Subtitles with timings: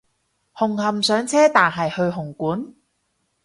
[0.55, 2.73] 紅磡上車但係去紅館？